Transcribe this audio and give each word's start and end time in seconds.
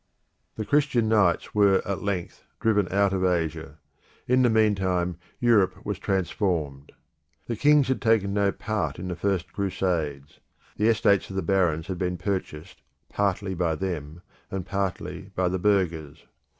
The 0.55 0.65
Christian 0.65 1.07
knights 1.07 1.53
were 1.53 1.83
at 1.87 2.01
length 2.01 2.43
driven 2.59 2.91
out 2.91 3.13
of 3.13 3.23
Asia; 3.23 3.77
in 4.27 4.41
the 4.41 4.49
meantime, 4.49 5.17
Europe 5.39 5.85
was 5.85 5.99
transformed. 5.99 6.91
The 7.45 7.55
kings 7.55 7.87
had 7.87 8.01
taken 8.01 8.33
no 8.33 8.51
part 8.51 8.97
in 8.97 9.09
the 9.09 9.15
first 9.15 9.53
crusades; 9.53 10.39
the 10.75 10.87
estates 10.87 11.29
of 11.29 11.35
the 11.35 11.43
barons 11.43 11.85
had 11.85 11.99
been 11.99 12.17
purchased 12.17 12.81
partly 13.09 13.53
by 13.53 13.75
them, 13.75 14.23
and 14.49 14.65
partly 14.65 15.29
by 15.35 15.47
the 15.47 15.59
burghers. 15.59 16.25